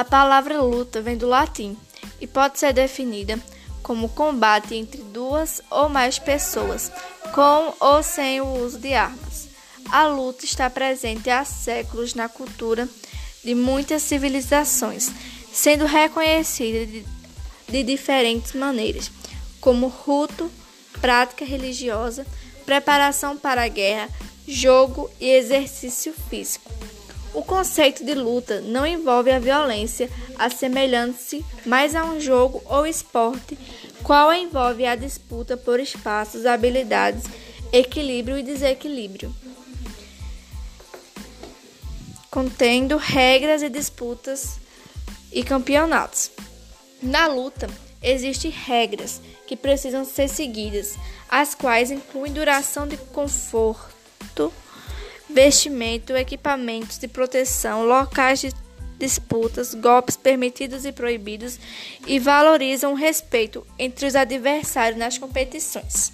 A 0.00 0.04
palavra 0.04 0.62
luta 0.62 1.02
vem 1.02 1.14
do 1.14 1.26
latim 1.26 1.76
e 2.18 2.26
pode 2.26 2.58
ser 2.58 2.72
definida 2.72 3.38
como 3.82 4.08
combate 4.08 4.74
entre 4.74 5.02
duas 5.02 5.60
ou 5.70 5.90
mais 5.90 6.18
pessoas, 6.18 6.90
com 7.34 7.74
ou 7.78 8.02
sem 8.02 8.40
o 8.40 8.64
uso 8.64 8.78
de 8.78 8.94
armas. 8.94 9.48
A 9.90 10.06
luta 10.06 10.46
está 10.46 10.70
presente 10.70 11.28
há 11.28 11.44
séculos 11.44 12.14
na 12.14 12.30
cultura 12.30 12.88
de 13.44 13.54
muitas 13.54 14.00
civilizações, 14.00 15.10
sendo 15.52 15.84
reconhecida 15.84 16.86
de, 16.86 17.04
de 17.68 17.82
diferentes 17.82 18.54
maneiras, 18.54 19.10
como 19.60 19.86
ruto, 19.86 20.50
prática 20.98 21.44
religiosa, 21.44 22.26
preparação 22.64 23.36
para 23.36 23.64
a 23.64 23.68
guerra, 23.68 24.08
jogo 24.48 25.10
e 25.20 25.28
exercício 25.28 26.14
físico. 26.30 26.72
O 27.32 27.42
conceito 27.42 28.04
de 28.04 28.14
luta 28.14 28.60
não 28.60 28.84
envolve 28.84 29.30
a 29.30 29.38
violência, 29.38 30.10
assemelhando-se 30.36 31.44
mais 31.64 31.94
a 31.94 32.04
um 32.04 32.20
jogo 32.20 32.60
ou 32.66 32.86
esporte, 32.86 33.56
qual 34.02 34.32
envolve 34.32 34.84
a 34.84 34.96
disputa 34.96 35.56
por 35.56 35.78
espaços, 35.78 36.44
habilidades, 36.44 37.24
equilíbrio 37.72 38.36
e 38.36 38.42
desequilíbrio, 38.42 39.32
contendo 42.30 42.96
regras 42.96 43.62
e 43.62 43.68
disputas 43.68 44.58
e 45.32 45.44
campeonatos. 45.44 46.32
Na 47.00 47.28
luta, 47.28 47.68
existem 48.02 48.50
regras 48.50 49.20
que 49.46 49.56
precisam 49.56 50.04
ser 50.04 50.28
seguidas, 50.28 50.96
as 51.28 51.54
quais 51.54 51.92
incluem 51.92 52.32
duração 52.32 52.88
de 52.88 52.96
conforto 52.96 54.52
vestimento, 55.32 56.16
equipamentos 56.16 56.98
de 56.98 57.08
proteção, 57.08 57.84
locais 57.84 58.40
de 58.40 58.52
disputas, 58.98 59.74
golpes 59.74 60.16
permitidos 60.16 60.84
e 60.84 60.92
proibidos 60.92 61.58
e 62.06 62.18
valorizam 62.18 62.92
o 62.92 62.96
respeito 62.96 63.66
entre 63.78 64.06
os 64.06 64.14
adversários 64.14 64.98
nas 64.98 65.16
competições. 65.16 66.12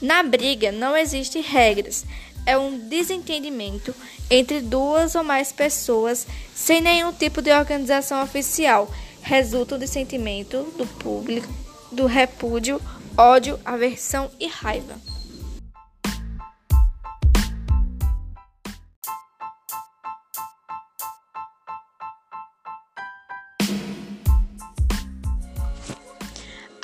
Na 0.00 0.22
briga 0.22 0.70
não 0.70 0.96
existem 0.96 1.42
regras, 1.42 2.04
é 2.46 2.56
um 2.56 2.78
desentendimento 2.88 3.94
entre 4.30 4.60
duas 4.60 5.14
ou 5.14 5.24
mais 5.24 5.50
pessoas 5.50 6.26
sem 6.54 6.80
nenhum 6.80 7.12
tipo 7.12 7.42
de 7.42 7.50
organização 7.50 8.22
oficial. 8.22 8.90
Resultam 9.22 9.78
de 9.78 9.88
sentimento 9.88 10.62
do 10.76 10.86
público, 10.86 11.48
do 11.90 12.06
repúdio, 12.06 12.80
ódio, 13.16 13.58
aversão 13.64 14.30
e 14.38 14.46
raiva. 14.46 15.13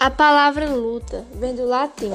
A 0.01 0.11
palavra 0.11 0.65
luta 0.71 1.27
vem 1.35 1.55
do 1.55 1.67
latim 1.67 2.11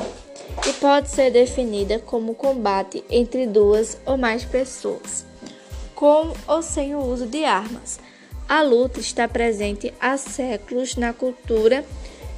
e 0.68 0.74
pode 0.74 1.08
ser 1.08 1.30
definida 1.30 2.00
como 2.00 2.34
combate 2.34 3.04
entre 3.12 3.46
duas 3.46 3.96
ou 4.08 4.18
mais 4.18 4.44
pessoas, 4.44 5.24
com 5.94 6.34
ou 6.48 6.64
sem 6.64 6.96
o 6.96 7.00
uso 7.00 7.28
de 7.28 7.46
armas. 7.46 8.00
A 8.50 8.64
luta 8.64 9.00
está 9.00 9.28
presente 9.28 9.94
há 10.00 10.18
séculos 10.18 10.96
na 10.96 11.14
cultura 11.14 11.86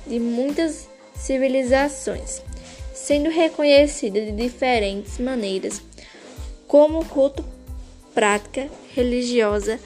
de 0.06 0.20
muitas 0.20 0.90
civilizações, 1.16 2.42
sendo 2.94 3.30
reconhecida 3.30 4.20
de 4.20 4.34
diferentes 4.34 5.18
maneiras, 5.18 5.82
como 6.68 7.06
culto, 7.06 7.42
prática 8.14 8.68
religiosa, 8.94 9.80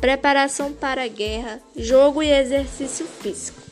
preparação 0.00 0.72
para 0.72 1.04
a 1.04 1.08
guerra, 1.08 1.60
jogo 1.76 2.20
e 2.20 2.32
exercício 2.32 3.06
físico. 3.06 3.63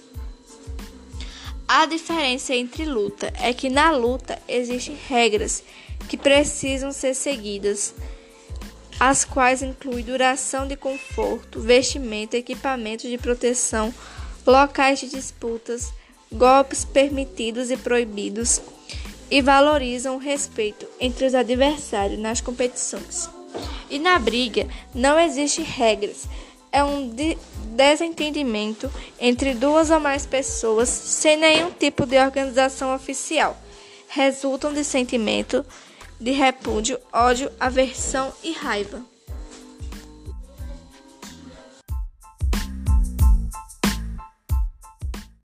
A 1.75 1.87
diferença 1.87 2.55
entre 2.55 2.85
luta 2.85 3.33
é 3.41 3.55
que 3.55 3.71
na 3.71 3.91
luta 3.93 4.39
existem 4.47 4.95
regras 5.09 5.65
que 6.07 6.19
precisam 6.19 6.93
ser 6.93 7.15
seguidas, 7.15 7.95
as 9.01 9.25
quais 9.25 9.63
incluem 9.63 10.05
duração 10.05 10.69
de 10.69 10.77
conforto, 10.77 11.61
vestimento, 11.61 12.35
equipamentos 12.35 13.09
de 13.09 13.17
proteção, 13.17 13.93
locais 14.47 15.01
de 15.01 15.09
disputas, 15.09 15.91
golpes 16.31 16.85
permitidos 16.85 17.71
e 17.71 17.77
proibidos 17.79 18.61
e 19.31 19.41
valorizam 19.41 20.17
o 20.17 20.19
respeito 20.19 20.87
entre 21.01 21.25
os 21.25 21.35
adversários 21.35 22.21
nas 22.21 22.43
competições. 22.43 23.31
E 23.89 23.99
na 23.99 24.19
briga 24.19 24.69
não 24.95 25.19
existem 25.19 25.65
regras, 25.65 26.29
é 26.71 26.85
um 26.85 27.09
desentendimento 27.73 28.91
entre 29.19 29.55
duas 29.55 29.91
ou 29.91 29.99
mais 29.99 30.27
pessoas 30.27 30.89
sem 30.89 31.37
nenhum 31.37 31.71
tipo 31.71 32.07
de 32.07 32.19
organização 32.19 32.95
oficial. 32.95 33.57
Resultam 34.09 34.73
de 34.73 34.85
sentimento 34.85 35.65
de 36.21 36.31
repúdio, 36.31 36.99
ódio, 37.13 37.51
aversão 37.59 38.33
e 38.45 38.53
raiva. 38.53 39.12